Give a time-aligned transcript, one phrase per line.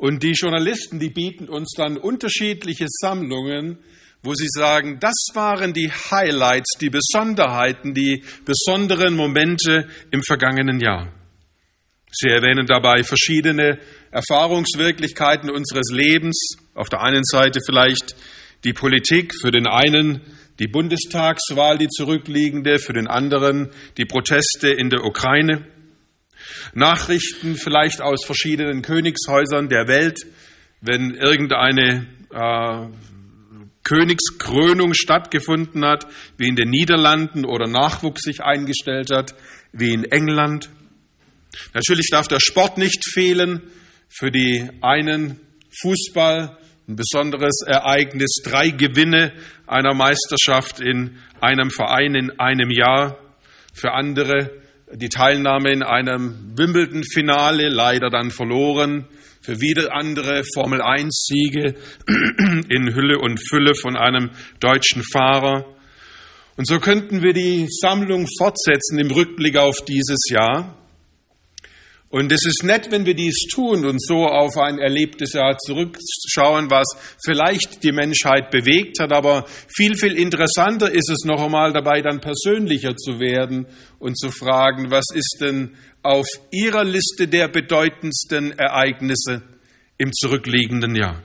[0.00, 3.80] Und die Journalisten, die bieten uns dann unterschiedliche Sammlungen,
[4.22, 11.12] wo sie sagen, das waren die Highlights, die Besonderheiten, die besonderen Momente im vergangenen Jahr.
[12.10, 13.78] Sie erwähnen dabei verschiedene
[14.10, 16.56] Erfahrungswirklichkeiten unseres Lebens.
[16.72, 18.16] Auf der einen Seite vielleicht
[18.64, 20.22] die Politik, für den einen
[20.60, 25.66] die Bundestagswahl, die zurückliegende, für den anderen die Proteste in der Ukraine.
[26.74, 30.20] Nachrichten vielleicht aus verschiedenen Königshäusern der Welt,
[30.80, 32.86] wenn irgendeine äh,
[33.84, 39.34] Königskrönung stattgefunden hat, wie in den Niederlanden oder Nachwuchs sich eingestellt hat,
[39.72, 40.70] wie in England.
[41.74, 43.62] Natürlich darf der Sport nicht fehlen.
[44.08, 45.40] Für die einen
[45.82, 46.58] Fußball,
[46.88, 49.32] ein besonderes Ereignis, drei Gewinne
[49.66, 53.18] einer Meisterschaft in einem Verein in einem Jahr.
[53.72, 54.59] Für andere
[54.94, 59.06] die Teilnahme in einem Wimbledon-Finale, leider dann verloren.
[59.42, 61.74] Für wieder andere Formel-1-Siege
[62.68, 65.64] in Hülle und Fülle von einem deutschen Fahrer.
[66.56, 70.76] Und so könnten wir die Sammlung fortsetzen im Rückblick auf dieses Jahr.
[72.10, 76.68] Und es ist nett, wenn wir dies tun und so auf ein erlebtes Jahr zurückschauen,
[76.68, 76.86] was
[77.24, 79.12] vielleicht die Menschheit bewegt hat.
[79.12, 83.66] Aber viel, viel interessanter ist es noch einmal dabei, dann persönlicher zu werden
[84.00, 89.42] und zu fragen, was ist denn auf Ihrer Liste der bedeutendsten Ereignisse
[89.96, 91.22] im zurückliegenden Jahr?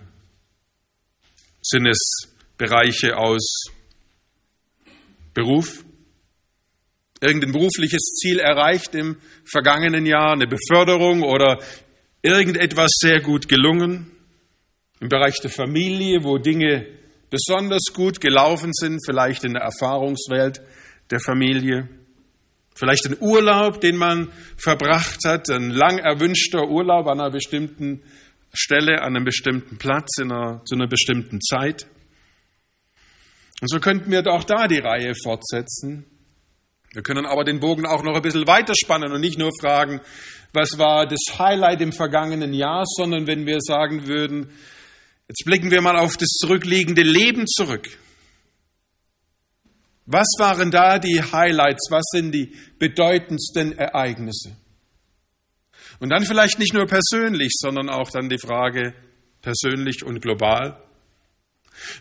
[1.63, 3.71] Sind es Bereiche aus
[5.33, 5.84] Beruf,
[7.25, 11.59] irgendein berufliches Ziel erreicht im vergangenen Jahr, eine Beförderung oder
[12.21, 14.11] irgendetwas sehr gut gelungen.
[14.99, 16.87] Im Bereich der Familie, wo Dinge
[17.29, 20.61] besonders gut gelaufen sind, vielleicht in der Erfahrungswelt
[21.11, 21.89] der Familie.
[22.75, 28.01] Vielleicht ein Urlaub, den man verbracht hat, ein lang erwünschter Urlaub an einer bestimmten
[28.53, 31.87] Stelle, an einem bestimmten Platz, in einer, zu einer bestimmten Zeit.
[33.61, 36.05] Und so könnten wir auch da die Reihe fortsetzen.
[36.95, 39.99] Wir können aber den Bogen auch noch ein bisschen weiterspannen und nicht nur fragen,
[40.53, 44.49] was war das Highlight im vergangenen Jahr, sondern wenn wir sagen würden,
[45.27, 47.89] jetzt blicken wir mal auf das zurückliegende Leben zurück.
[50.05, 51.87] Was waren da die Highlights?
[51.89, 54.55] Was sind die bedeutendsten Ereignisse?
[55.99, 58.93] Und dann vielleicht nicht nur persönlich, sondern auch dann die Frage
[59.41, 60.81] persönlich und global.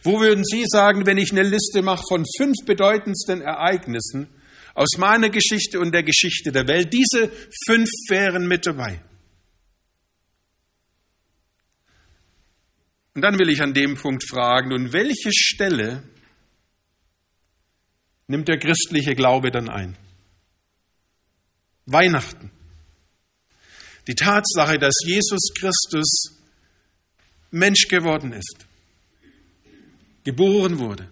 [0.05, 4.29] Wo würden Sie sagen, wenn ich eine Liste mache von fünf bedeutendsten Ereignissen,
[4.75, 6.93] aus meiner Geschichte und der Geschichte der Welt.
[6.93, 7.31] Diese
[7.67, 9.01] fünf wären mit dabei.
[13.15, 16.03] Und dann will ich an dem Punkt fragen, nun welche Stelle
[18.27, 19.97] nimmt der christliche Glaube dann ein?
[21.87, 22.51] Weihnachten.
[24.09, 26.41] Die Tatsache, dass Jesus Christus
[27.51, 28.67] Mensch geworden ist,
[30.25, 31.09] geboren wurde,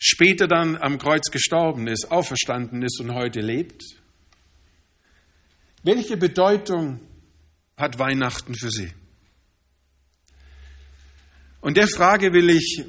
[0.00, 3.84] später dann am Kreuz gestorben ist, auferstanden ist und heute lebt?
[5.82, 7.00] Welche Bedeutung
[7.76, 8.92] hat Weihnachten für Sie?
[11.60, 12.84] Und der Frage will ich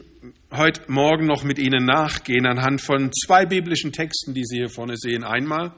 [0.52, 4.96] heute Morgen noch mit Ihnen nachgehen anhand von zwei biblischen Texten, die Sie hier vorne
[4.96, 5.24] sehen.
[5.24, 5.74] Einmal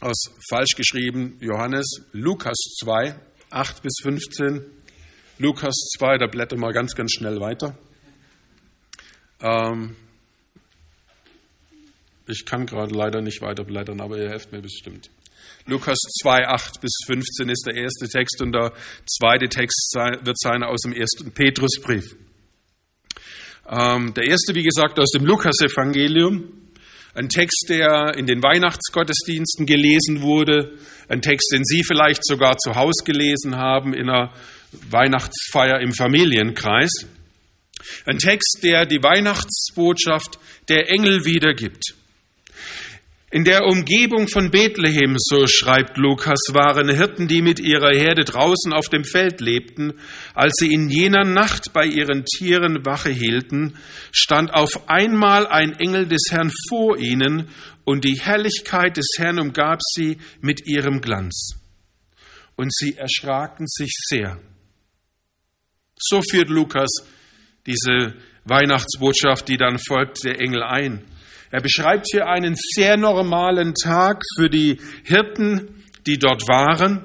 [0.00, 3.14] aus falsch geschrieben Johannes, Lukas 2,
[3.50, 4.64] 8 bis 15.
[5.38, 7.78] Lukas 2, da blättern wir ganz, ganz schnell weiter.
[9.44, 9.94] Ähm,
[12.26, 15.10] ich kann gerade leider nicht weiterblättern, aber ihr helft mir bestimmt.
[15.66, 18.72] Lukas 2, 8 bis 15 ist der erste Text und der
[19.06, 22.16] zweite Text wird sein aus dem ersten Petrusbrief.
[23.68, 26.44] Ähm, der erste, wie gesagt, aus dem Lukas-Evangelium.
[27.14, 30.72] Ein Text, der in den Weihnachtsgottesdiensten gelesen wurde.
[31.08, 34.32] Ein Text, den Sie vielleicht sogar zu Hause gelesen haben in einer
[34.90, 36.90] Weihnachtsfeier im Familienkreis.
[38.06, 41.94] Ein Text, der die Weihnachtsbotschaft der Engel wiedergibt.
[43.34, 48.72] In der Umgebung von Bethlehem, so schreibt Lukas, waren Hirten, die mit ihrer Herde draußen
[48.72, 49.94] auf dem Feld lebten.
[50.34, 53.76] Als sie in jener Nacht bei ihren Tieren Wache hielten,
[54.12, 57.48] stand auf einmal ein Engel des Herrn vor ihnen
[57.82, 61.56] und die Herrlichkeit des Herrn umgab sie mit ihrem Glanz.
[62.54, 64.38] Und sie erschraken sich sehr.
[65.98, 66.90] So führt Lukas
[67.66, 68.14] diese
[68.44, 71.02] Weihnachtsbotschaft, die dann folgt, der Engel ein.
[71.50, 77.04] Er beschreibt hier einen sehr normalen Tag für die Hirten, die dort waren.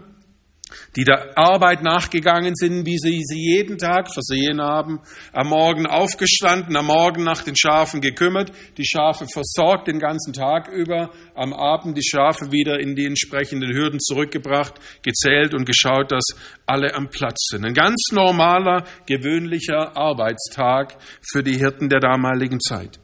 [0.96, 5.00] Die der Arbeit nachgegangen sind, wie sie sie jeden Tag versehen haben,
[5.34, 10.68] am Morgen aufgestanden, am Morgen nach den Schafen gekümmert, die Schafe versorgt den ganzen Tag
[10.68, 16.26] über, am Abend die Schafe wieder in die entsprechenden Hürden zurückgebracht, gezählt und geschaut, dass
[16.66, 17.66] alle am Platz sind.
[17.66, 20.98] Ein ganz normaler, gewöhnlicher Arbeitstag
[21.32, 23.00] für die Hirten der damaligen Zeit.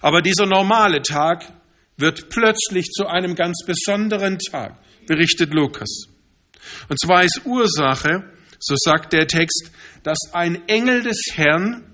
[0.00, 1.44] Aber dieser normale Tag
[1.96, 4.76] wird plötzlich zu einem ganz besonderen Tag,
[5.06, 6.11] berichtet Lukas.
[6.88, 9.70] Und zwar ist Ursache, so sagt der Text,
[10.02, 11.84] dass ein Engel des Herrn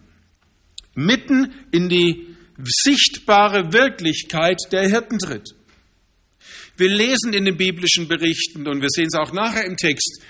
[0.95, 5.55] mitten in die sichtbare Wirklichkeit der Hirten tritt.
[6.77, 10.23] Wir lesen in den biblischen Berichten und wir sehen es auch nachher im Text,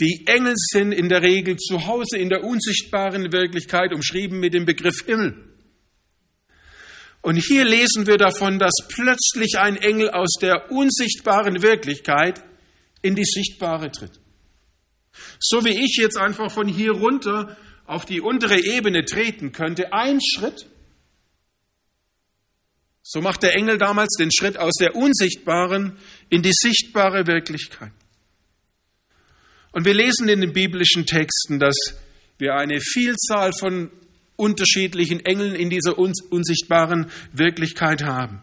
[0.00, 4.64] die Engel sind in der Regel zu Hause in der unsichtbaren Wirklichkeit umschrieben mit dem
[4.64, 5.36] Begriff Himmel.
[7.22, 12.42] Und hier lesen wir davon, dass plötzlich ein Engel aus der unsichtbaren Wirklichkeit
[13.04, 14.18] in die sichtbare tritt.
[15.38, 17.56] So wie ich jetzt einfach von hier runter
[17.86, 20.66] auf die untere Ebene treten könnte, ein Schritt,
[23.02, 25.98] so macht der Engel damals den Schritt aus der unsichtbaren
[26.30, 27.92] in die sichtbare Wirklichkeit.
[29.72, 31.76] Und wir lesen in den biblischen Texten, dass
[32.38, 33.90] wir eine Vielzahl von
[34.36, 38.40] unterschiedlichen Engeln in dieser unsichtbaren Wirklichkeit haben.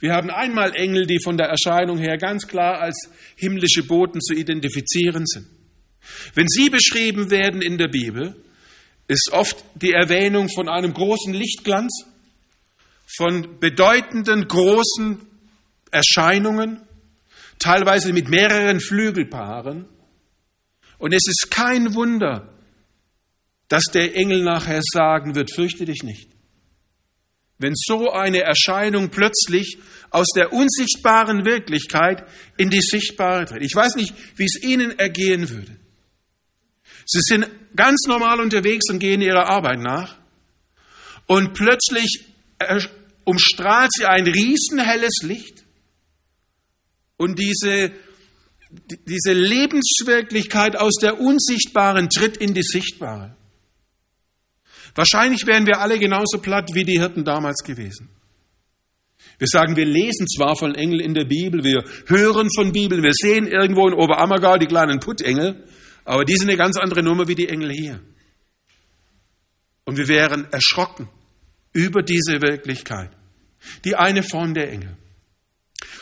[0.00, 4.34] Wir haben einmal Engel, die von der Erscheinung her ganz klar als himmlische Boten zu
[4.34, 5.46] identifizieren sind.
[6.34, 8.36] Wenn sie beschrieben werden in der Bibel,
[9.08, 12.04] ist oft die Erwähnung von einem großen Lichtglanz,
[13.16, 15.20] von bedeutenden großen
[15.90, 16.82] Erscheinungen,
[17.58, 19.86] teilweise mit mehreren Flügelpaaren.
[20.98, 22.52] Und es ist kein Wunder,
[23.68, 26.35] dass der Engel nachher sagen wird, fürchte dich nicht.
[27.58, 29.78] Wenn so eine Erscheinung plötzlich
[30.10, 32.26] aus der unsichtbaren Wirklichkeit
[32.56, 33.62] in die sichtbare tritt.
[33.62, 35.76] Ich weiß nicht, wie es Ihnen ergehen würde.
[37.06, 40.16] Sie sind ganz normal unterwegs und gehen ihrer Arbeit nach
[41.26, 42.24] und plötzlich
[43.24, 45.64] umstrahlt sie ein riesenhelles Licht
[47.16, 47.92] und diese,
[49.06, 53.36] diese Lebenswirklichkeit aus der unsichtbaren tritt in die sichtbare.
[54.96, 58.08] Wahrscheinlich wären wir alle genauso platt wie die Hirten damals gewesen.
[59.38, 63.12] Wir sagen, wir lesen zwar von Engeln in der Bibel, wir hören von Bibel, wir
[63.12, 65.64] sehen irgendwo in Oberammergau die kleinen Puttengel,
[66.04, 68.00] aber die sind eine ganz andere Nummer wie die Engel hier.
[69.84, 71.08] Und wir wären erschrocken
[71.72, 73.10] über diese Wirklichkeit,
[73.84, 74.96] die eine Form der Engel.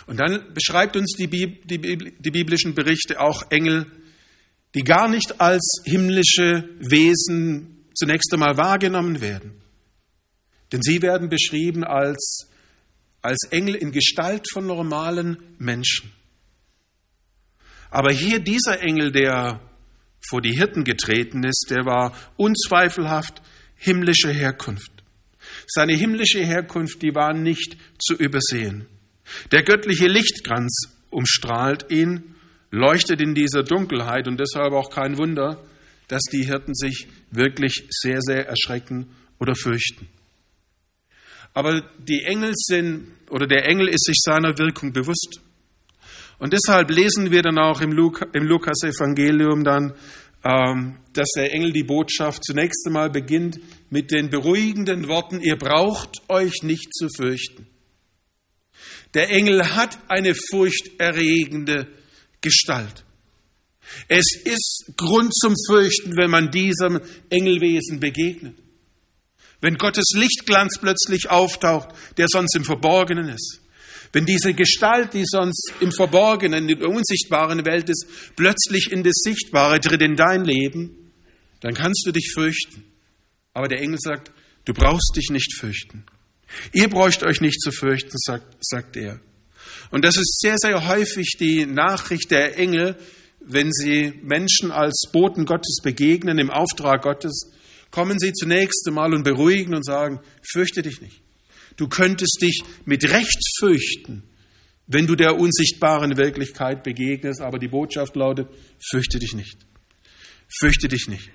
[0.06, 3.87] Und dann beschreibt uns die, Bib die, Bib die biblischen Berichte auch Engel,
[4.75, 9.61] die gar nicht als himmlische Wesen zunächst einmal wahrgenommen werden.
[10.73, 12.49] Denn sie werden beschrieben als,
[13.23, 16.12] als Engel in Gestalt von normalen Menschen.
[17.91, 19.61] Aber hier dieser Engel, der
[20.29, 23.43] vor die Hirten getreten ist, der war unzweifelhaft
[23.76, 24.90] himmlische Herkunft.
[25.67, 28.87] Seine himmlische Herkunft, die war nicht zu übersehen.
[29.52, 32.35] Der göttliche Lichtkranz umstrahlt ihn,
[32.70, 35.64] leuchtet in dieser Dunkelheit und deshalb auch kein Wunder,
[36.08, 39.09] dass die Hirten sich wirklich sehr, sehr erschrecken
[39.39, 40.09] oder fürchten.
[41.53, 45.41] Aber die Engel sind, oder der Engel ist sich seiner Wirkung bewusst.
[46.39, 49.95] Und deshalb lesen wir dann auch im, Lukas-Evangelium dann,
[50.45, 56.29] ähm, dass der Engel die Botschaft zunächst einmal beginnt mit den beruhigenden Worten, ihr braucht
[56.29, 57.67] euch nicht zu fürchten.
[59.15, 61.87] Der Engel hat eine furchterregende
[62.41, 63.05] Gestalt.
[64.08, 68.57] Es ist Grund zum Fürchten, wenn man diesem Engelwesen begegnet.
[69.61, 71.88] Wenn Gottes Lichtglanz plötzlich auftaucht,
[72.19, 73.61] der sonst im Verborgenen ist.
[74.12, 79.14] Wenn diese Gestalt, die sonst im Verborgenen, in der unsichtbaren Welt ist, plötzlich in das
[79.16, 81.12] Sichtbare tritt in dein Leben,
[81.61, 82.85] dann kannst du dich fürchten.
[83.54, 84.30] Aber der Engel sagt,
[84.66, 86.04] du brauchst dich nicht fürchten.
[86.73, 89.21] Ihr bräucht euch nicht zu fürchten, sagt, sagt er.
[89.90, 92.97] Und das ist sehr, sehr häufig die Nachricht der Engel,
[93.47, 97.53] wenn sie Menschen als Boten Gottes begegnen, im Auftrag Gottes,
[97.91, 101.23] kommen sie zunächst einmal und beruhigen und sagen, fürchte dich nicht.
[101.77, 104.23] Du könntest dich mit Recht fürchten,
[104.87, 108.49] wenn du der unsichtbaren Wirklichkeit begegnest, aber die Botschaft lautet,
[108.91, 109.59] fürchte dich nicht.
[110.49, 111.31] Fürchte dich nicht.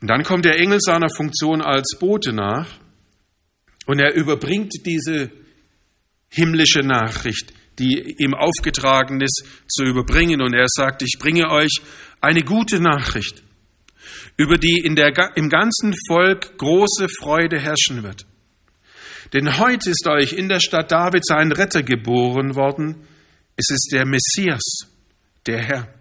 [0.00, 2.78] Und dann kommt der Engel seiner Funktion als Bote nach
[3.86, 5.30] und er überbringt diese
[6.28, 10.42] himmlische Nachricht die ihm aufgetragen ist, zu überbringen.
[10.42, 11.80] Und er sagt, ich bringe euch
[12.20, 13.42] eine gute Nachricht,
[14.36, 18.26] über die in der, im ganzen Volk große Freude herrschen wird.
[19.32, 23.06] Denn heute ist euch in der Stadt Davids ein Retter geboren worden.
[23.56, 24.62] Es ist der Messias,
[25.46, 25.94] der Herr.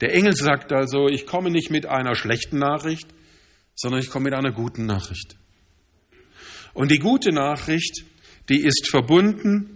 [0.00, 3.08] Der Engel sagt also, ich komme nicht mit einer schlechten Nachricht,
[3.74, 5.36] sondern ich komme mit einer guten Nachricht.
[6.72, 8.04] Und die gute Nachricht,
[8.48, 9.73] die ist verbunden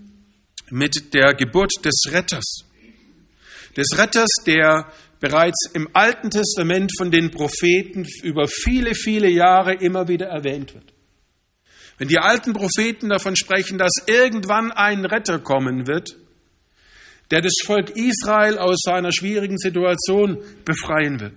[0.71, 2.65] mit der Geburt des Retters.
[3.77, 10.09] Des Retters, der bereits im Alten Testament von den Propheten über viele, viele Jahre immer
[10.09, 10.93] wieder erwähnt wird.
[11.99, 16.17] Wenn die alten Propheten davon sprechen, dass irgendwann ein Retter kommen wird,
[17.31, 21.35] der das Volk Israel aus seiner schwierigen Situation befreien wird.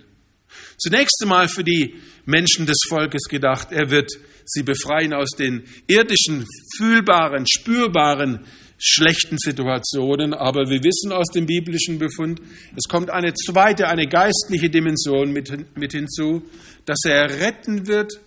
[0.77, 1.95] Zunächst einmal für die
[2.25, 4.11] Menschen des Volkes gedacht, er wird
[4.45, 6.45] sie befreien aus den irdischen,
[6.77, 8.45] fühlbaren, spürbaren,
[8.81, 10.33] schlechten Situationen.
[10.33, 12.41] Aber wir wissen aus dem biblischen Befund,
[12.75, 16.43] es kommt eine zweite, eine geistliche Dimension mit, mit hinzu,
[16.85, 18.19] dass er retten wird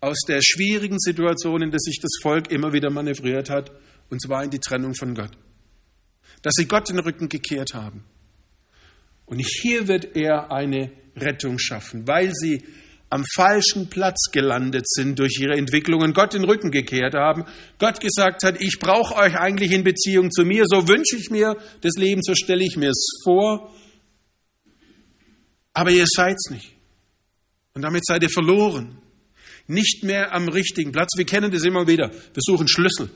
[0.00, 3.72] aus der schwierigen Situation, in der sich das Volk immer wieder manövriert hat,
[4.08, 5.32] und zwar in die Trennung von Gott.
[6.42, 8.04] Dass sie Gott den Rücken gekehrt haben.
[9.24, 12.62] Und hier wird er eine Rettung schaffen, weil sie
[13.08, 17.44] am falschen Platz gelandet sind durch ihre Entwicklungen, Gott den Rücken gekehrt haben,
[17.78, 21.56] Gott gesagt hat, ich brauche euch eigentlich in Beziehung zu mir, so wünsche ich mir
[21.82, 23.72] das Leben, so stelle ich mir es vor,
[25.72, 26.74] aber ihr seid's nicht.
[27.74, 28.98] Und damit seid ihr verloren.
[29.66, 31.10] Nicht mehr am richtigen Platz.
[31.16, 32.10] Wir kennen das immer wieder.
[32.10, 33.10] Wir suchen Schlüssel.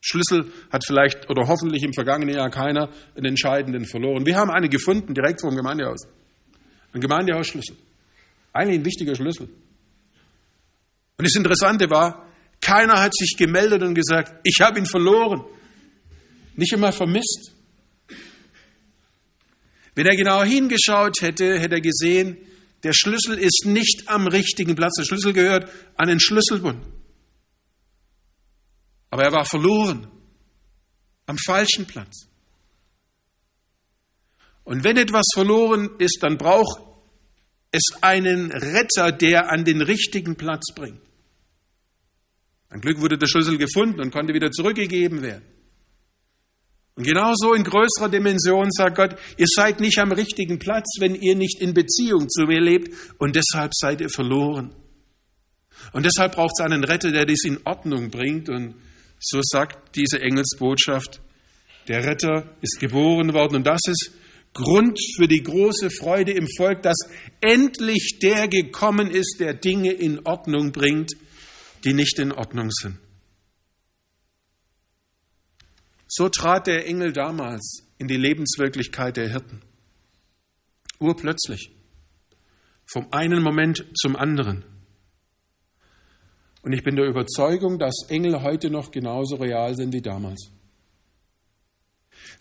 [0.00, 4.24] Schlüssel hat vielleicht oder hoffentlich im vergangenen Jahr keiner einen entscheidenden verloren.
[4.24, 6.08] Wir haben einen gefunden, direkt vor dem Gemeindehaus.
[6.92, 7.76] Ein Gemeindehausschlüssel.
[8.52, 9.48] Eigentlich ein wichtiger Schlüssel.
[11.16, 12.26] Und das Interessante war,
[12.60, 15.44] keiner hat sich gemeldet und gesagt, ich habe ihn verloren.
[16.56, 17.52] Nicht einmal vermisst.
[19.94, 22.38] Wenn er genau hingeschaut hätte, hätte er gesehen,
[22.82, 24.94] der Schlüssel ist nicht am richtigen Platz.
[24.96, 26.84] Der Schlüssel gehört an den Schlüsselbund.
[29.10, 30.08] Aber er war verloren.
[31.26, 32.28] Am falschen Platz.
[34.64, 36.80] Und wenn etwas verloren ist, dann braucht
[37.72, 41.00] es einen Retter, der an den richtigen Platz bringt.
[42.68, 45.44] Ein Glück wurde der Schlüssel gefunden und konnte wieder zurückgegeben werden.
[46.94, 51.34] Und genauso in größerer Dimension sagt Gott, ihr seid nicht am richtigen Platz, wenn ihr
[51.34, 54.74] nicht in Beziehung zu mir lebt und deshalb seid ihr verloren.
[55.92, 58.74] Und deshalb braucht es einen Retter, der dies in Ordnung bringt und
[59.18, 61.20] so sagt diese Engelsbotschaft,
[61.88, 64.12] der Retter ist geboren worden und das ist
[64.54, 66.98] Grund für die große Freude im Volk, dass
[67.40, 71.12] endlich der gekommen ist, der Dinge in Ordnung bringt,
[71.84, 72.98] die nicht in Ordnung sind.
[76.06, 79.62] So trat der Engel damals in die Lebenswirklichkeit der Hirten.
[80.98, 81.70] Urplötzlich.
[82.84, 84.64] Vom einen Moment zum anderen.
[86.60, 90.50] Und ich bin der Überzeugung, dass Engel heute noch genauso real sind wie damals.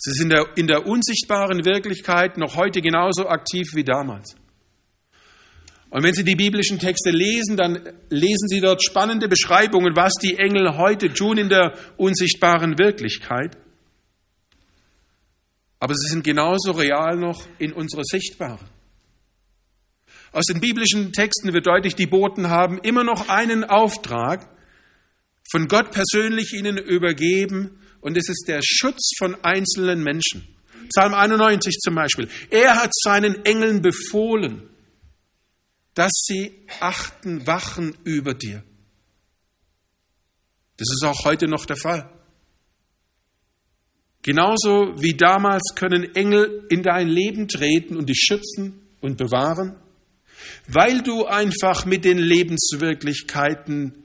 [0.03, 4.35] Sie sind in der unsichtbaren Wirklichkeit noch heute genauso aktiv wie damals.
[5.91, 10.39] Und wenn Sie die biblischen Texte lesen, dann lesen Sie dort spannende Beschreibungen, was die
[10.39, 13.57] Engel heute tun in der unsichtbaren Wirklichkeit.
[15.79, 18.67] Aber sie sind genauso real noch in unserer sichtbaren.
[20.31, 24.49] Aus den biblischen Texten wird deutlich, die Boten haben immer noch einen Auftrag,
[25.51, 30.47] von Gott persönlich ihnen übergeben, und es ist der Schutz von einzelnen Menschen.
[30.89, 32.27] Psalm 91 zum Beispiel.
[32.49, 34.69] Er hat seinen Engeln befohlen,
[35.93, 38.63] dass sie achten, wachen über dir.
[40.77, 42.09] Das ist auch heute noch der Fall.
[44.23, 49.79] Genauso wie damals können Engel in dein Leben treten und dich schützen und bewahren,
[50.67, 54.03] weil du einfach mit den Lebenswirklichkeiten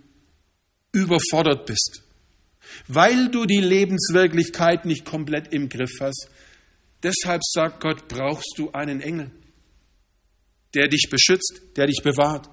[0.92, 2.05] überfordert bist
[2.88, 6.28] weil du die Lebenswirklichkeit nicht komplett im Griff hast.
[7.02, 9.30] Deshalb sagt Gott, brauchst du einen Engel,
[10.74, 12.48] der dich beschützt, der dich bewahrt.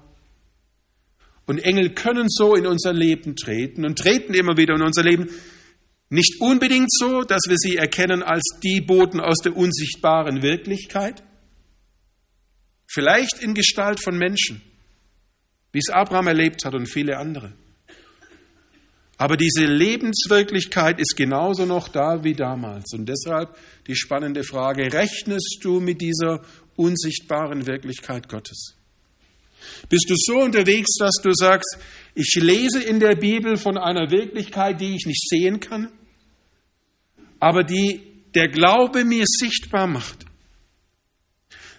[1.46, 5.28] Und Engel können so in unser Leben treten und treten immer wieder in unser Leben.
[6.08, 11.22] Nicht unbedingt so, dass wir sie erkennen als die Boten aus der unsichtbaren Wirklichkeit.
[12.86, 14.62] Vielleicht in Gestalt von Menschen,
[15.72, 17.52] wie es Abraham erlebt hat und viele andere.
[19.16, 22.92] Aber diese Lebenswirklichkeit ist genauso noch da wie damals.
[22.94, 23.56] Und deshalb
[23.86, 26.42] die spannende Frage, rechnest du mit dieser
[26.76, 28.74] unsichtbaren Wirklichkeit Gottes?
[29.88, 31.78] Bist du so unterwegs, dass du sagst,
[32.14, 35.92] ich lese in der Bibel von einer Wirklichkeit, die ich nicht sehen kann,
[37.40, 38.00] aber die
[38.34, 40.24] der Glaube mir sichtbar macht?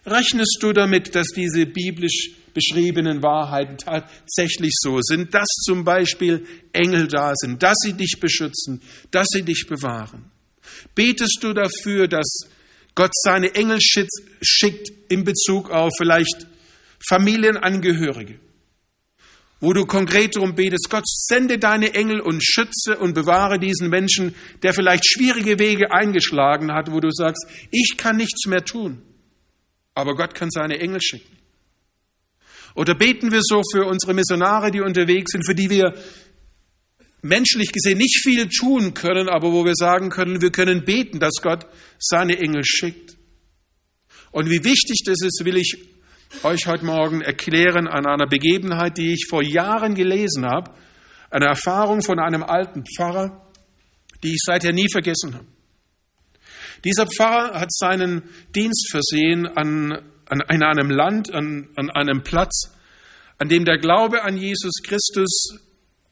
[0.05, 7.07] Rechnest du damit, dass diese biblisch beschriebenen Wahrheiten tatsächlich so sind, dass zum Beispiel Engel
[7.07, 8.81] da sind, dass sie dich beschützen,
[9.11, 10.31] dass sie dich bewahren?
[10.95, 12.25] Betest du dafür, dass
[12.95, 16.47] Gott seine Engel schickt in Bezug auf vielleicht
[17.07, 18.39] Familienangehörige,
[19.59, 24.33] wo du konkret darum betest, Gott sende deine Engel und schütze und bewahre diesen Menschen,
[24.63, 29.01] der vielleicht schwierige Wege eingeschlagen hat, wo du sagst, ich kann nichts mehr tun,
[29.93, 31.35] aber Gott kann seine Engel schicken.
[32.75, 35.95] Oder beten wir so für unsere Missionare, die unterwegs sind, für die wir
[37.21, 41.41] menschlich gesehen nicht viel tun können, aber wo wir sagen können, wir können beten, dass
[41.41, 41.65] Gott
[41.97, 43.15] seine Engel schickt.
[44.31, 45.77] Und wie wichtig das ist, will ich
[46.43, 50.71] euch heute Morgen erklären an einer Begebenheit, die ich vor Jahren gelesen habe,
[51.31, 53.49] eine Erfahrung von einem alten Pfarrer,
[54.23, 55.45] die ich seither nie vergessen habe.
[56.83, 62.71] Dieser Pfarrer hat seinen Dienst versehen an, an, in einem Land, an, an einem Platz,
[63.37, 65.59] an dem der Glaube an Jesus Christus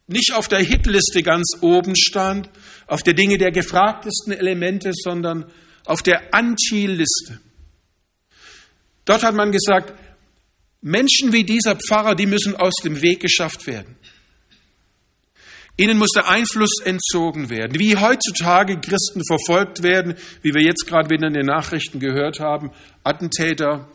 [0.07, 2.49] nicht auf der Hitliste ganz oben stand,
[2.87, 5.45] auf der Dinge der gefragtesten Elemente, sondern
[5.85, 7.39] auf der Anti-Liste.
[9.05, 9.93] Dort hat man gesagt,
[10.81, 13.95] Menschen wie dieser Pfarrer, die müssen aus dem Weg geschafft werden.
[15.75, 17.79] Ihnen muss der Einfluss entzogen werden.
[17.79, 22.71] Wie heutzutage Christen verfolgt werden, wie wir jetzt gerade wieder in den Nachrichten gehört haben,
[23.03, 23.87] Attentäter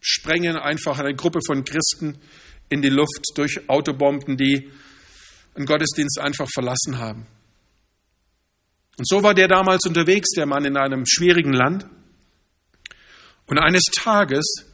[0.00, 2.18] sprengen einfach eine Gruppe von Christen
[2.68, 4.70] in die Luft durch Autobomben, die
[5.54, 7.26] einen Gottesdienst einfach verlassen haben.
[8.96, 11.86] Und so war der damals unterwegs, der Mann in einem schwierigen Land.
[13.46, 14.66] Und eines Tages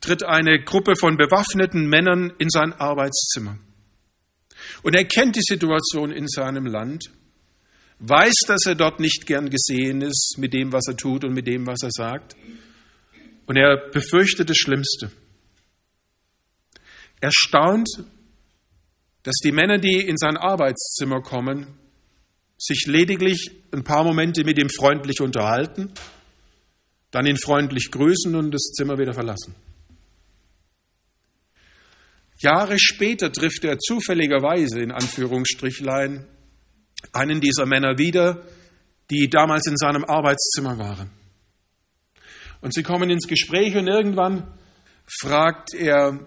[0.00, 3.58] tritt eine Gruppe von bewaffneten Männern in sein Arbeitszimmer.
[4.82, 7.10] Und er kennt die Situation in seinem Land,
[7.98, 11.46] weiß, dass er dort nicht gern gesehen ist mit dem, was er tut und mit
[11.46, 12.34] dem, was er sagt.
[13.46, 15.10] Und er befürchtet das Schlimmste.
[17.20, 17.88] Er staunt,
[19.22, 21.66] dass die Männer, die in sein Arbeitszimmer kommen,
[22.58, 25.92] sich lediglich ein paar Momente mit ihm freundlich unterhalten,
[27.10, 29.54] dann ihn freundlich grüßen und das Zimmer wieder verlassen.
[32.38, 36.26] Jahre später trifft er zufälligerweise in Anführungsstrichlein
[37.12, 38.44] einen dieser Männer wieder,
[39.10, 41.10] die damals in seinem Arbeitszimmer waren.
[42.66, 44.52] Und sie kommen ins Gespräch und irgendwann
[45.20, 46.18] fragt er,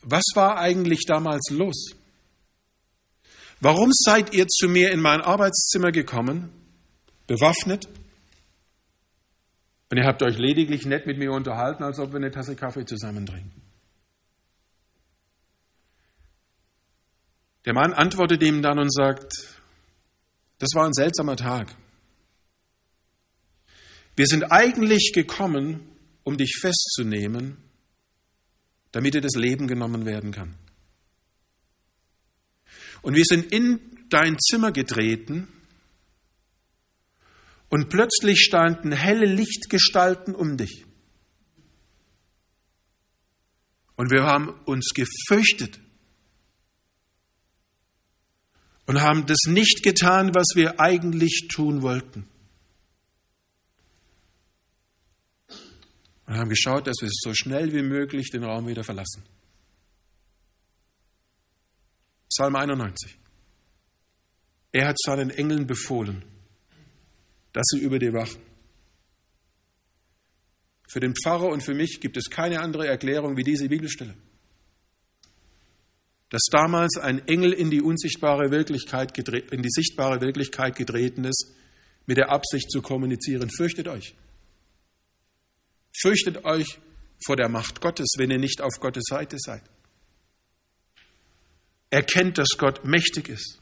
[0.00, 1.94] was war eigentlich damals los?
[3.60, 6.50] Warum seid ihr zu mir in mein Arbeitszimmer gekommen,
[7.28, 7.86] bewaffnet?
[9.92, 12.84] Und ihr habt euch lediglich nett mit mir unterhalten, als ob wir eine Tasse Kaffee
[12.84, 13.62] zusammen trinken.
[17.64, 19.34] Der Mann antwortet ihm dann und sagt,
[20.58, 21.76] das war ein seltsamer Tag.
[24.16, 25.80] Wir sind eigentlich gekommen,
[26.22, 27.56] um dich festzunehmen
[28.92, 30.54] damit dir das Leben genommen werden kann.
[33.00, 35.48] Und wir sind in dein Zimmer getreten
[37.70, 40.84] und plötzlich standen helle Lichtgestalten um dich.
[43.96, 45.80] Und wir haben uns gefürchtet
[48.86, 52.28] und haben das nicht getan, was wir eigentlich tun wollten.
[56.26, 59.22] Und haben geschaut, dass wir so schnell wie möglich den Raum wieder verlassen.
[62.28, 63.18] Psalm 91.
[64.72, 66.24] Er hat seinen Engeln befohlen,
[67.52, 68.40] dass sie über dir wachen.
[70.88, 74.14] Für den Pfarrer und für mich gibt es keine andere Erklärung wie diese Bibelstelle.
[76.30, 79.16] Dass damals ein Engel in die unsichtbare Wirklichkeit,
[79.52, 81.52] in die sichtbare Wirklichkeit getreten ist,
[82.06, 83.50] mit der Absicht zu kommunizieren.
[83.50, 84.14] Fürchtet euch.
[86.00, 86.78] Fürchtet euch
[87.24, 89.62] vor der Macht Gottes, wenn ihr nicht auf Gottes Seite seid.
[91.90, 93.60] Erkennt, dass Gott mächtig ist.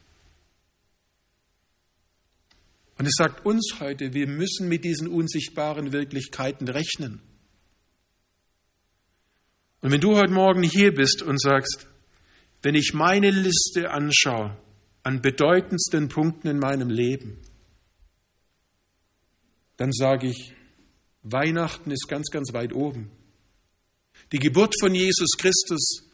[2.97, 7.23] Und es sagt uns heute, wir müssen mit diesen unsichtbaren Wirklichkeiten rechnen.
[9.81, 11.87] Und wenn du heute Morgen hier bist und sagst,
[12.63, 14.57] wenn ich meine Liste anschaue
[15.03, 17.41] an bedeutendsten Punkten in meinem Leben,
[19.79, 20.53] dann sage ich,
[21.23, 23.11] Weihnachten ist ganz, ganz weit oben.
[24.33, 26.05] Die Geburt von Jesus Christus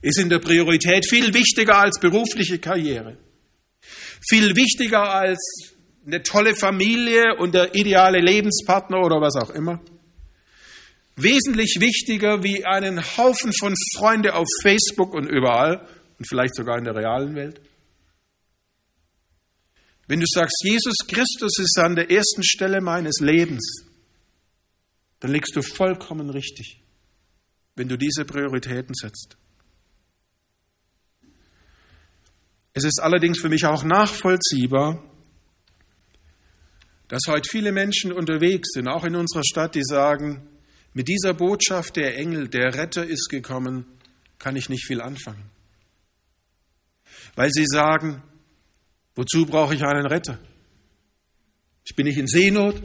[0.00, 3.18] ist in der Priorität viel wichtiger als berufliche Karriere,
[4.28, 5.74] viel wichtiger als
[6.06, 9.80] eine tolle Familie und der ideale Lebenspartner oder was auch immer.
[11.16, 15.86] Wesentlich wichtiger wie einen Haufen von Freunde auf Facebook und überall
[16.18, 17.60] und vielleicht sogar in der realen Welt.
[20.06, 23.87] Wenn du sagst, Jesus Christus ist an der ersten Stelle meines Lebens,
[25.20, 26.80] dann liegst du vollkommen richtig,
[27.74, 29.36] wenn du diese Prioritäten setzt.
[32.74, 35.02] Es ist allerdings für mich auch nachvollziehbar,
[37.08, 40.46] dass heute viele Menschen unterwegs sind, auch in unserer Stadt, die sagen,
[40.92, 43.86] mit dieser Botschaft der Engel, der Retter ist gekommen,
[44.38, 45.50] kann ich nicht viel anfangen.
[47.34, 48.22] Weil sie sagen,
[49.14, 50.38] wozu brauche ich einen Retter?
[51.84, 52.82] Ich bin nicht in Seenot.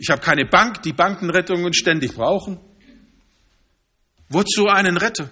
[0.00, 2.58] Ich habe keine Bank, die Bankenrettungen ständig brauchen.
[4.30, 5.30] Wozu einen Retter?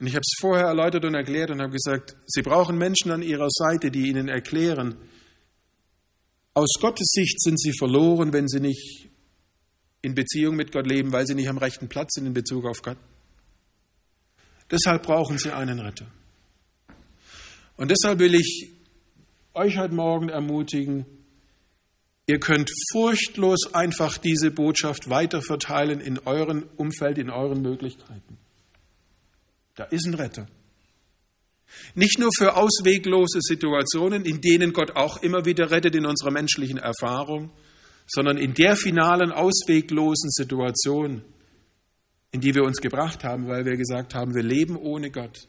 [0.00, 3.22] Und ich habe es vorher erläutert und erklärt und habe gesagt, Sie brauchen Menschen an
[3.22, 4.96] Ihrer Seite, die Ihnen erklären,
[6.52, 9.08] aus Gottes Sicht sind Sie verloren, wenn Sie nicht
[10.02, 12.82] in Beziehung mit Gott leben, weil Sie nicht am rechten Platz sind in Bezug auf
[12.82, 12.98] Gott.
[14.68, 16.08] Deshalb brauchen Sie einen Retter.
[17.76, 18.72] Und deshalb will ich
[19.54, 21.06] euch heute Morgen ermutigen,
[22.28, 28.38] ihr könnt furchtlos einfach diese Botschaft weiterverteilen in eurem Umfeld, in euren Möglichkeiten.
[29.74, 30.46] Da ist ein Retter.
[31.94, 36.78] Nicht nur für ausweglose Situationen, in denen Gott auch immer wieder rettet in unserer menschlichen
[36.78, 37.50] Erfahrung,
[38.06, 41.22] sondern in der finalen ausweglosen Situation,
[42.30, 45.48] in die wir uns gebracht haben, weil wir gesagt haben, wir leben ohne Gott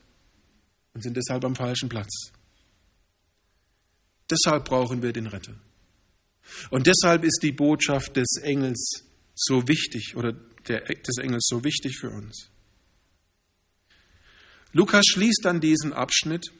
[0.94, 2.32] und sind deshalb am falschen Platz.
[4.30, 5.56] Deshalb brauchen wir den Retter.
[6.70, 10.34] Und deshalb ist die Botschaft des Engels so wichtig oder
[10.68, 12.50] der, des Engels so wichtig für uns.
[14.72, 16.52] Lukas schließt dann diesen Abschnitt,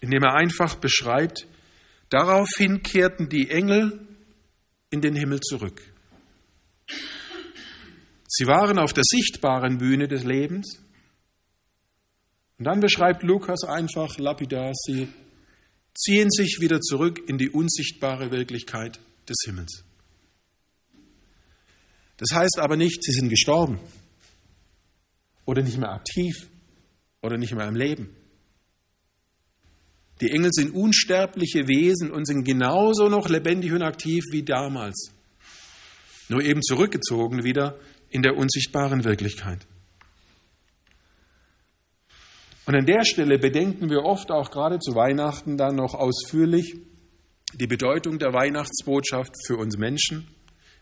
[0.00, 1.46] indem er einfach beschreibt,
[2.08, 4.06] daraufhin kehrten die Engel
[4.90, 5.82] in den Himmel zurück.
[8.28, 10.82] Sie waren auf der sichtbaren Bühne des Lebens.
[12.58, 15.08] Und dann beschreibt Lukas einfach lapidar, sie
[15.94, 19.84] ziehen sich wieder zurück in die unsichtbare Wirklichkeit des Himmels.
[22.16, 23.80] Das heißt aber nicht, sie sind gestorben
[25.44, 26.48] oder nicht mehr aktiv
[27.20, 28.10] oder nicht mehr im Leben.
[30.20, 35.10] Die Engel sind unsterbliche Wesen und sind genauso noch lebendig und aktiv wie damals,
[36.28, 37.78] nur eben zurückgezogen wieder
[38.08, 39.66] in der unsichtbaren Wirklichkeit.
[42.64, 46.76] Und an der Stelle bedenken wir oft auch gerade zu Weihnachten dann noch ausführlich
[47.54, 50.28] die Bedeutung der Weihnachtsbotschaft für uns Menschen,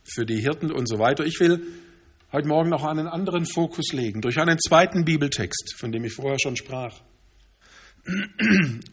[0.05, 1.25] für die Hirten und so weiter.
[1.25, 1.63] Ich will
[2.33, 6.39] heute Morgen noch einen anderen Fokus legen, durch einen zweiten Bibeltext, von dem ich vorher
[6.39, 7.01] schon sprach.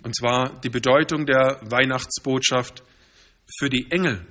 [0.03, 2.83] Und zwar die Bedeutung der Weihnachtsbotschaft
[3.59, 4.25] für die Engel.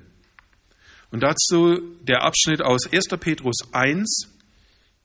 [1.10, 3.08] Und dazu der Abschnitt aus 1.
[3.20, 4.28] Petrus 1,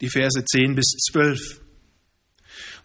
[0.02, 1.61] die Verse 10 bis 12.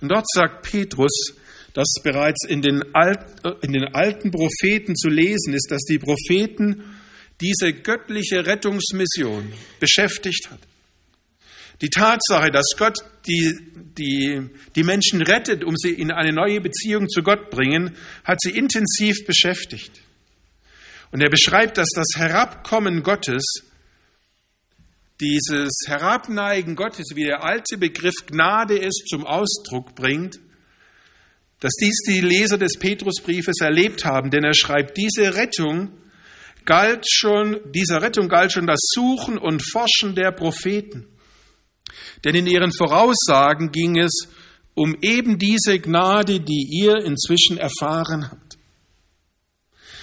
[0.01, 1.35] Und dort sagt Petrus,
[1.73, 6.85] dass bereits in den, alten, in den alten Propheten zu lesen ist, dass die Propheten
[7.41, 10.61] diese göttliche Rettungsmission beschäftigt hat.
[11.83, 13.53] Die Tatsache, dass Gott die,
[13.99, 18.51] die, die Menschen rettet, um sie in eine neue Beziehung zu Gott bringen, hat sie
[18.51, 20.01] intensiv beschäftigt.
[21.11, 23.45] Und er beschreibt, dass das Herabkommen Gottes,
[25.21, 30.39] dieses Herabneigen Gottes, wie der alte Begriff Gnade ist, zum Ausdruck bringt,
[31.61, 35.93] dass dies die Leser des Petrusbriefes erlebt haben, denn er schreibt, diese Rettung
[36.67, 41.07] galt schon, dieser Rettung galt schon das Suchen und Forschen der Propheten.
[42.25, 44.29] Denn in ihren Voraussagen ging es
[44.75, 48.59] um eben diese Gnade, die ihr inzwischen erfahren habt.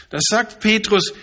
[0.09, 1.13] Das sagt Petrus,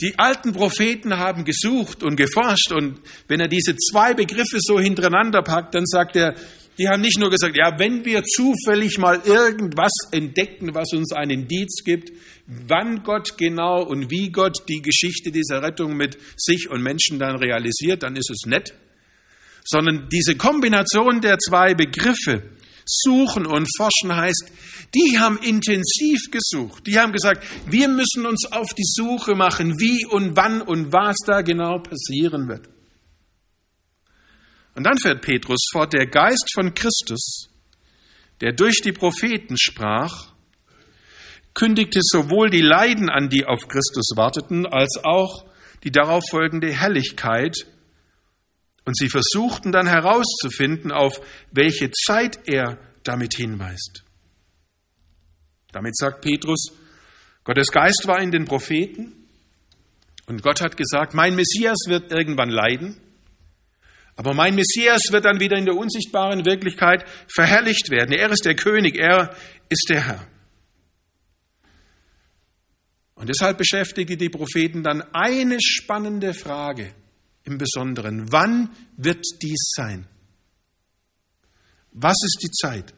[0.00, 5.42] die alten Propheten haben gesucht und geforscht und wenn er diese zwei Begriffe so hintereinander
[5.42, 6.34] packt, dann sagt er,
[6.78, 11.28] die haben nicht nur gesagt, ja, wenn wir zufällig mal irgendwas entdecken, was uns ein
[11.28, 12.10] Indiz gibt,
[12.46, 17.36] wann Gott genau und wie Gott die Geschichte dieser Rettung mit sich und Menschen dann
[17.36, 18.72] realisiert, dann ist es nett.
[19.62, 22.44] Sondern diese Kombination der zwei Begriffe,
[22.84, 24.52] suchen und forschen heißt,
[24.94, 26.86] die haben intensiv gesucht.
[26.86, 31.16] Die haben gesagt, wir müssen uns auf die Suche machen, wie und wann und was
[31.26, 32.68] da genau passieren wird.
[34.74, 37.48] Und dann fährt Petrus fort, der Geist von Christus,
[38.40, 40.32] der durch die Propheten sprach,
[41.54, 45.44] kündigte sowohl die Leiden an, die auf Christus warteten, als auch
[45.84, 47.66] die darauf folgende Herrlichkeit
[48.90, 51.20] und sie versuchten dann herauszufinden, auf
[51.52, 54.02] welche Zeit er damit hinweist.
[55.70, 56.72] Damit sagt Petrus,
[57.44, 59.28] Gottes Geist war in den Propheten
[60.26, 63.00] und Gott hat gesagt, mein Messias wird irgendwann leiden,
[64.16, 68.10] aber mein Messias wird dann wieder in der unsichtbaren Wirklichkeit verherrlicht werden.
[68.10, 69.36] Er ist der König, er
[69.68, 70.26] ist der Herr.
[73.14, 76.92] Und deshalb beschäftige die Propheten dann eine spannende Frage
[77.44, 78.32] im Besonderen.
[78.32, 80.06] Wann wird dies sein?
[81.92, 82.94] Was ist die Zeit?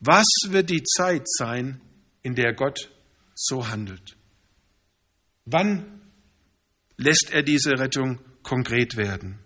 [0.00, 1.80] Was wird die Zeit sein,
[2.26, 2.90] in der Gott
[3.36, 4.16] so handelt.
[5.44, 6.00] Wann
[6.96, 9.38] lässt er diese Rettung konkret werden?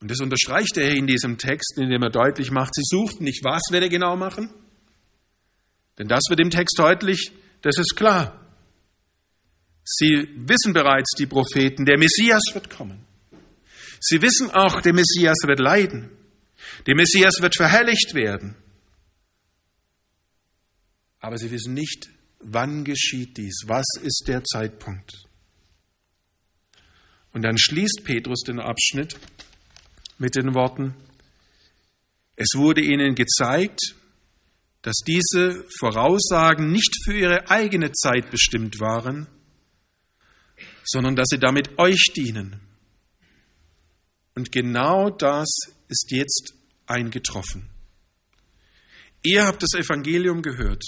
[0.00, 3.62] Und das unterstreicht er in diesem Text, indem er deutlich macht, sie suchten nicht, was
[3.70, 4.50] wird er genau machen?
[5.98, 8.41] Denn das wird im Text deutlich, das ist klar.
[9.84, 13.04] Sie wissen bereits, die Propheten, der Messias wird kommen.
[14.00, 16.10] Sie wissen auch, der Messias wird leiden.
[16.86, 18.56] Der Messias wird verherrlicht werden.
[21.20, 22.08] Aber sie wissen nicht,
[22.40, 25.24] wann geschieht dies, was ist der Zeitpunkt.
[27.32, 29.16] Und dann schließt Petrus den Abschnitt
[30.18, 30.94] mit den Worten,
[32.36, 33.94] es wurde ihnen gezeigt,
[34.82, 39.28] dass diese Voraussagen nicht für ihre eigene Zeit bestimmt waren,
[40.84, 42.60] sondern dass sie damit euch dienen.
[44.34, 45.48] Und genau das
[45.88, 46.54] ist jetzt
[46.86, 47.68] eingetroffen.
[49.22, 50.82] Ihr habt das Evangelium gehört.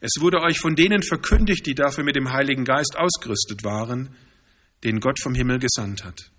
[0.00, 4.14] Es wurde euch von denen verkündigt, die dafür mit dem Heiligen Geist ausgerüstet waren,
[4.84, 6.30] den Gott vom Himmel gesandt hat.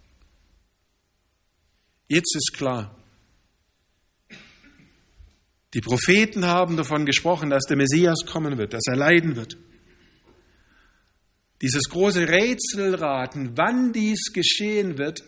[2.08, 2.98] Jetzt ist klar.
[5.74, 9.58] Die Propheten haben davon gesprochen, dass der Messias kommen wird, dass er leiden wird.
[11.62, 15.24] Dieses große Rätselraten, wann dies geschehen wird,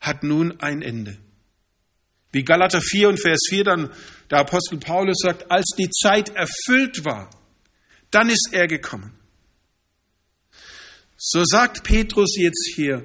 [0.00, 1.16] hat nun ein Ende.
[2.32, 3.90] Wie Galater 4 und Vers 4 dann
[4.30, 7.30] der Apostel Paulus sagt, als die Zeit erfüllt war,
[8.10, 9.12] dann ist er gekommen.
[11.16, 13.04] So sagt Petrus jetzt hier,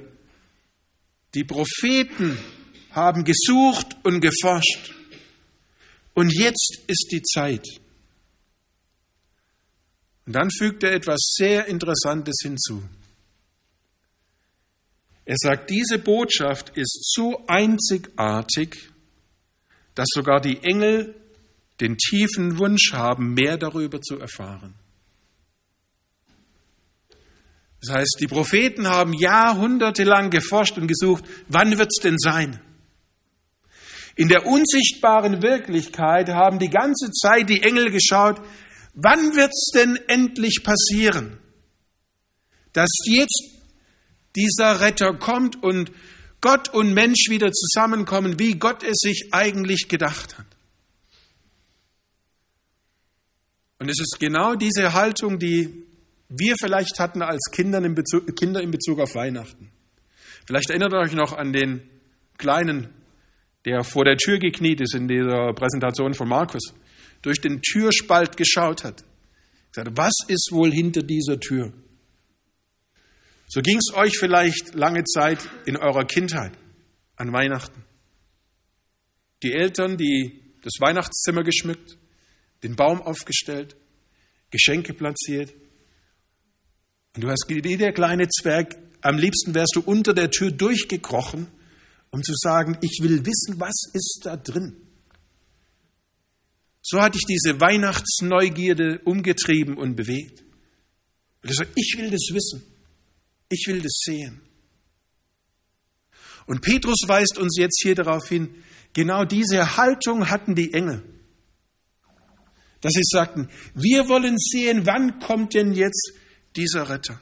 [1.33, 2.37] die Propheten
[2.91, 4.93] haben gesucht und geforscht.
[6.13, 7.67] Und jetzt ist die Zeit.
[10.25, 12.83] Und dann fügt er etwas sehr Interessantes hinzu.
[15.25, 18.91] Er sagt, diese Botschaft ist so einzigartig,
[19.95, 21.15] dass sogar die Engel
[21.79, 24.75] den tiefen Wunsch haben, mehr darüber zu erfahren.
[27.81, 32.59] Das heißt, die Propheten haben jahrhundertelang geforscht und gesucht, wann wird es denn sein?
[34.15, 38.41] In der unsichtbaren Wirklichkeit haben die ganze Zeit die Engel geschaut,
[38.95, 41.37] wann wird's denn endlich passieren,
[42.73, 43.43] dass jetzt
[44.35, 45.91] dieser Retter kommt und
[46.41, 50.45] Gott und Mensch wieder zusammenkommen, wie Gott es sich eigentlich gedacht hat.
[53.79, 55.85] Und es ist genau diese Haltung, die
[56.29, 59.71] wir vielleicht hatten als Kinder in Bezug, Kinder in Bezug auf Weihnachten.
[60.45, 61.89] Vielleicht erinnert ihr euch noch an den
[62.37, 62.89] kleinen
[63.65, 66.73] der vor der Tür gekniet ist in dieser Präsentation von Markus,
[67.25, 69.03] durch den Türspalt geschaut hat.
[69.71, 71.73] Gesagt, was ist wohl hinter dieser Tür?
[73.47, 76.53] So ging es euch vielleicht lange Zeit in eurer Kindheit
[77.15, 77.83] an Weihnachten.
[79.43, 81.97] Die Eltern, die das Weihnachtszimmer geschmückt,
[82.63, 83.75] den Baum aufgestellt,
[84.49, 85.53] Geschenke platziert.
[87.15, 91.47] Und du hast wie der kleine Zwerg, am liebsten wärst du unter der Tür durchgekrochen
[92.15, 94.77] um zu sagen, ich will wissen, was ist da drin.
[96.87, 100.43] So hatte ich diese Weihnachtsneugierde umgetrieben und bewegt.
[101.41, 102.63] Und ich, ich will das wissen.
[103.49, 104.39] Ich will das sehen.
[106.45, 111.01] Und Petrus weist uns jetzt hier darauf hin, genau diese Haltung hatten die Engel.
[112.81, 116.13] Dass sie sagten, wir wollen sehen, wann kommt denn jetzt
[116.55, 117.19] dieser Retter.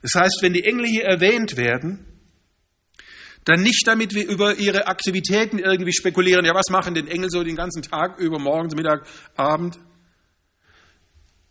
[0.00, 2.11] Das heißt, wenn die Engel hier erwähnt werden,
[3.44, 7.42] dann nicht damit wir über ihre Aktivitäten irgendwie spekulieren, ja, was machen denn Engel so
[7.42, 9.78] den ganzen Tag über, morgens, Mittag, Abend,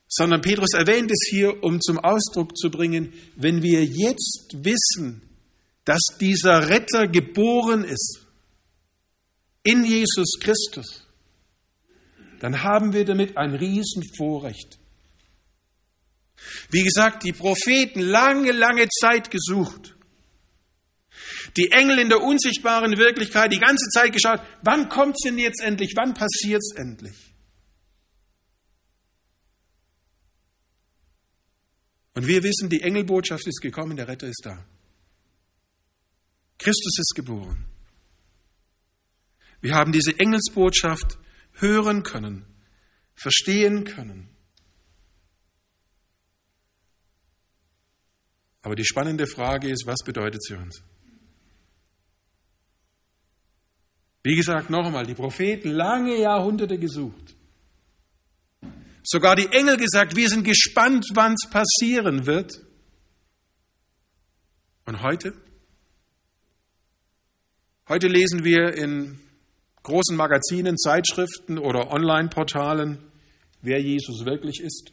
[0.08, 5.21] sondern Petrus erwähnt es hier, um zum Ausdruck zu bringen, wenn wir jetzt wissen,
[5.86, 8.25] dass dieser Retter geboren ist
[9.63, 11.08] in Jesus Christus,
[12.39, 14.80] dann haben wir damit ein Riesenvorrecht.
[16.69, 19.95] Wie gesagt, die Propheten lange, lange Zeit gesucht
[21.58, 25.62] die Engel in der unsichtbaren Wirklichkeit die ganze Zeit geschaut, wann kommt es denn jetzt
[25.62, 27.32] endlich, wann passiert es endlich?
[32.13, 34.65] Und wir wissen, die Engelbotschaft ist gekommen, der Retter ist da.
[36.58, 37.65] Christus ist geboren.
[39.62, 41.17] Wir haben diese Engelsbotschaft
[41.54, 42.45] hören können,
[43.15, 44.30] verstehen können.
[48.62, 50.84] Aber die spannende Frage ist, was bedeutet sie uns?
[54.23, 57.36] Wie gesagt, noch einmal, die Propheten lange Jahrhunderte gesucht.
[59.03, 62.62] Sogar die Engel gesagt, wir sind gespannt, wann es passieren wird.
[64.86, 65.34] Und heute?
[67.88, 69.19] Heute lesen wir in
[69.84, 72.99] großen Magazinen, Zeitschriften oder Online-Portalen,
[73.62, 74.91] wer Jesus wirklich ist.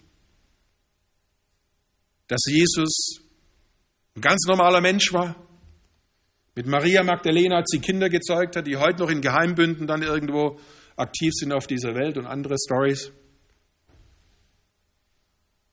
[2.28, 3.20] Dass Jesus
[4.14, 5.36] ein ganz normaler Mensch war.
[6.58, 10.58] Mit Maria Magdalena, als sie Kinder gezeugt hat, die heute noch in Geheimbünden dann irgendwo
[10.96, 13.12] aktiv sind auf dieser Welt und andere Stories.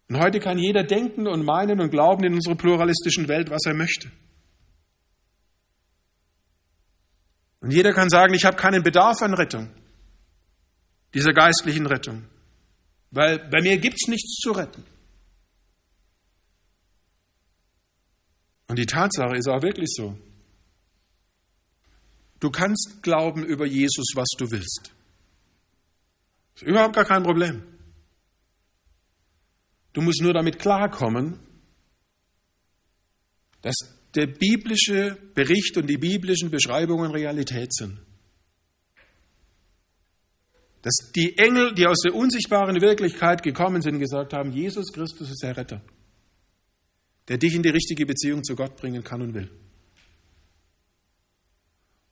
[0.07, 3.73] Und heute kann jeder denken und meinen und glauben in unserer pluralistischen Welt, was er
[3.73, 4.11] möchte.
[7.61, 9.71] Und jeder kann sagen, ich habe keinen Bedarf an Rettung,
[11.15, 12.27] dieser geistlichen Rettung,
[13.09, 14.85] weil bei mir gibt es nichts zu retten.
[18.67, 20.15] Und die Tatsache ist auch wirklich so.
[22.39, 24.93] Du kannst glauben über Jesus, was du willst.
[26.55, 27.63] Ist überhaupt gar kein Problem.
[29.93, 31.39] Du musst nur damit klarkommen,
[33.61, 33.75] dass
[34.13, 37.99] der biblische Bericht und die biblischen Beschreibungen Realität sind.
[40.81, 45.41] Dass die Engel, die aus der unsichtbaren Wirklichkeit gekommen sind, gesagt haben, Jesus Christus ist
[45.41, 45.81] der Retter,
[47.27, 49.49] der dich in die richtige Beziehung zu Gott bringen kann und will.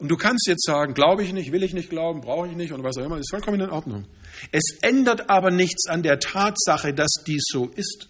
[0.03, 2.73] Und du kannst jetzt sagen, glaube ich nicht, will ich nicht glauben, brauche ich nicht
[2.73, 4.05] und was auch immer, ist vollkommen in Ordnung.
[4.51, 8.09] Es ändert aber nichts an der Tatsache, dass dies so ist.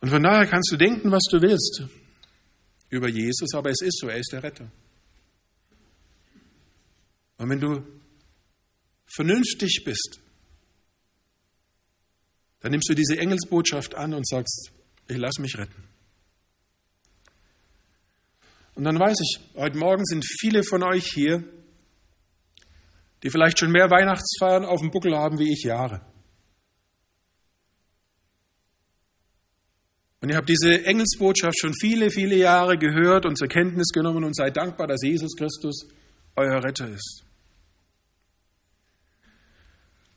[0.00, 1.84] Und von daher kannst du denken, was du willst
[2.88, 4.68] über Jesus, aber es ist so, er ist der Retter.
[7.36, 7.86] Und wenn du
[9.06, 10.18] vernünftig bist,
[12.58, 14.72] dann nimmst du diese Engelsbotschaft an und sagst,
[15.06, 15.93] ich lass mich retten.
[18.74, 21.44] Und dann weiß ich, heute Morgen sind viele von euch hier,
[23.22, 26.00] die vielleicht schon mehr Weihnachtsfeiern auf dem Buckel haben wie ich Jahre.
[30.20, 34.34] Und ihr habt diese Engelsbotschaft schon viele, viele Jahre gehört und zur Kenntnis genommen und
[34.34, 35.86] seid dankbar, dass Jesus Christus
[36.34, 37.24] euer Retter ist.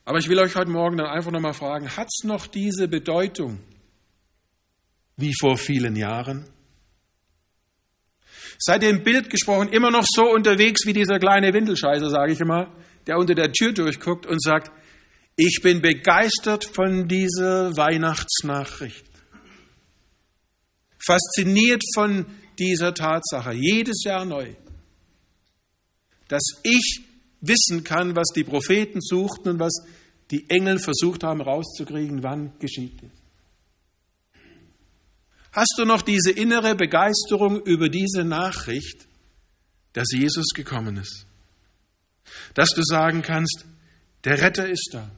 [0.06, 3.60] Aber ich will euch heute Morgen dann einfach nochmal fragen, hat es noch diese Bedeutung
[5.18, 6.46] wie vor vielen Jahren?
[8.68, 12.74] Ihr im Bild gesprochen immer noch so unterwegs wie dieser kleine Windelscheißer, sage ich immer,
[13.06, 14.72] der unter der Tür durchguckt und sagt,
[15.36, 19.06] ich bin begeistert von dieser Weihnachtsnachricht.
[20.98, 22.26] Fasziniert von
[22.58, 24.56] dieser Tatsache, jedes Jahr neu,
[26.28, 27.02] dass ich
[27.40, 29.74] wissen kann, was die Propheten suchten und was
[30.32, 33.17] die Engel versucht haben rauszukriegen, wann geschieht es.
[35.52, 39.08] Hast du noch diese innere Begeisterung über diese Nachricht,
[39.94, 41.26] dass Jesus gekommen ist?
[42.54, 43.66] Dass du sagen kannst,
[44.24, 45.10] der Retter ist da.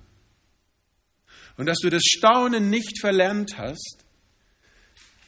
[1.57, 4.05] Und dass du das Staunen nicht verlernt hast,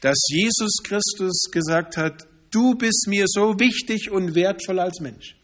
[0.00, 5.36] dass Jesus Christus gesagt hat, du bist mir so wichtig und wertvoll als Mensch.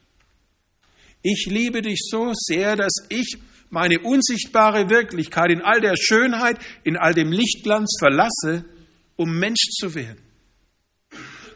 [1.23, 3.37] Ich liebe dich so sehr, dass ich
[3.71, 8.65] meine unsichtbare Wirklichkeit in all der Schönheit, in all dem Lichtglanz verlasse
[9.19, 10.23] um Mensch zu werden.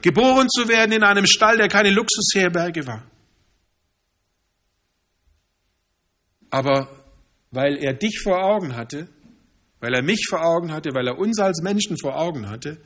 [0.03, 3.09] Geboren zu werden in einem Stall, der keine Luxusherberge war.
[6.51, 6.88] Aber
[7.53, 9.09] weil er dich vor Augen hatte,
[9.79, 12.81] weil er mich vor Augen hatte, weil er uns als Menschen vor Augen hatte,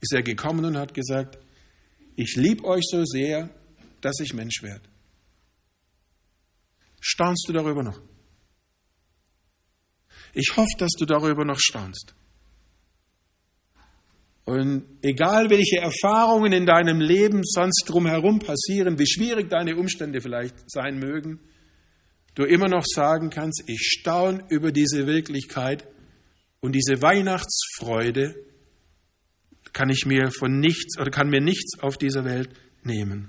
[0.00, 1.38] ist er gekommen und hat gesagt,
[2.16, 3.48] ich liebe euch so sehr,
[4.00, 4.88] dass ich Mensch werde.
[7.00, 8.00] Staunst du darüber noch?
[10.34, 12.14] Ich hoffe, dass du darüber noch staunst.
[14.46, 20.70] Und egal welche Erfahrungen in deinem Leben sonst drumherum passieren, wie schwierig deine Umstände vielleicht
[20.70, 21.40] sein mögen,
[22.36, 25.88] du immer noch sagen kannst, ich staune über diese Wirklichkeit
[26.60, 28.36] und diese Weihnachtsfreude
[29.72, 32.50] kann ich mir von nichts oder kann mir nichts auf dieser Welt
[32.84, 33.28] nehmen.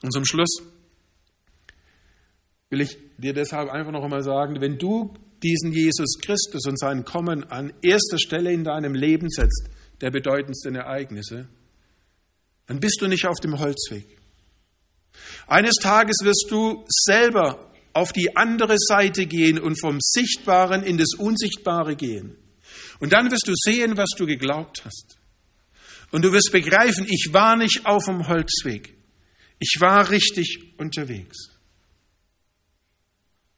[0.00, 0.62] Und zum Schluss
[2.70, 5.12] will ich dir deshalb einfach noch einmal sagen, wenn du
[5.44, 9.68] diesen Jesus Christus und sein Kommen an erster Stelle in deinem Leben setzt,
[10.00, 11.48] der bedeutendsten Ereignisse,
[12.66, 14.06] dann bist du nicht auf dem Holzweg.
[15.46, 21.14] Eines Tages wirst du selber auf die andere Seite gehen und vom Sichtbaren in das
[21.16, 22.36] Unsichtbare gehen.
[22.98, 25.18] Und dann wirst du sehen, was du geglaubt hast.
[26.10, 28.96] Und du wirst begreifen, ich war nicht auf dem Holzweg.
[29.58, 31.53] Ich war richtig unterwegs.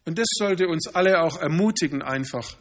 [0.06, 2.56] Und das sollte uns alle auch ermutigen, einfach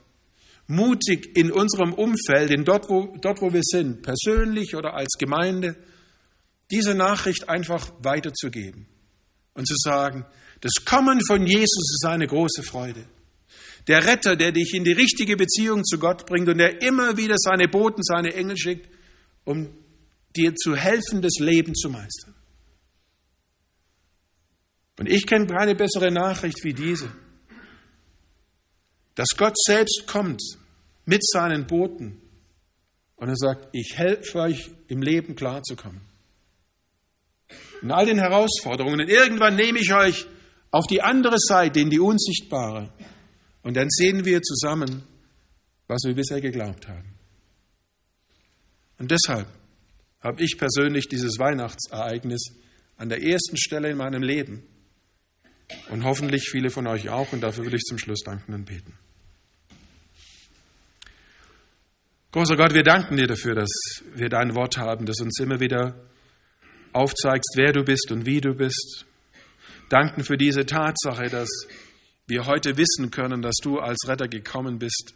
[0.68, 5.78] mutig in unserem Umfeld, in dort, wo, dort, wo wir sind, persönlich oder als Gemeinde,
[6.72, 8.88] diese Nachricht einfach weiterzugeben
[9.54, 10.26] und zu sagen,
[10.62, 13.06] das Kommen von Jesus ist eine große Freude.
[13.88, 17.36] Der Retter, der dich in die richtige Beziehung zu Gott bringt und der immer wieder
[17.38, 18.90] seine Boten, seine Engel schickt,
[19.44, 19.70] um
[20.36, 22.34] dir zu helfen, das Leben zu meistern.
[24.98, 27.12] Und ich kenne keine bessere Nachricht wie diese,
[29.16, 30.42] dass Gott selbst kommt
[31.06, 32.22] mit seinen Boten
[33.16, 36.02] und er sagt, ich helfe euch im Leben klarzukommen.
[37.82, 39.02] In all den Herausforderungen.
[39.02, 40.26] Und irgendwann nehme ich euch
[40.72, 42.92] auf die andere Seite, in die unsichtbare.
[43.62, 45.04] Und dann sehen wir zusammen,
[45.88, 47.16] was wir bisher geglaubt haben.
[48.98, 49.48] Und deshalb
[50.22, 52.42] habe ich persönlich dieses Weihnachtsereignis
[52.98, 54.64] an der ersten Stelle in meinem Leben
[55.90, 57.32] und hoffentlich viele von euch auch.
[57.32, 58.94] Und dafür will ich zum Schluss danken und beten.
[62.36, 63.70] Großer Gott, wir danken dir dafür, dass
[64.14, 65.96] wir dein Wort haben, das uns immer wieder
[66.92, 69.06] aufzeigst, wer du bist und wie du bist.
[69.88, 71.48] Danken für diese Tatsache, dass
[72.28, 75.14] wir heute wissen können, dass du als Retter gekommen bist.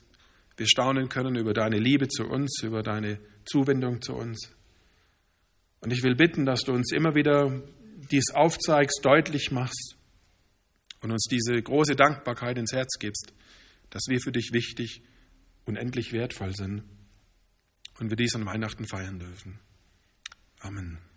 [0.56, 4.54] Wir staunen können über deine Liebe zu uns, über deine Zuwendung zu uns.
[5.82, 7.52] Und ich will bitten, dass du uns immer wieder
[8.12, 9.98] dies aufzeigst, deutlich machst
[11.02, 13.34] und uns diese große Dankbarkeit ins Herz gibst,
[13.90, 15.02] dass wir für dich wichtig
[15.66, 16.84] und endlich wertvoll sind
[18.00, 19.60] und wir dies an Weihnachten feiern dürfen.
[20.62, 21.09] Amen.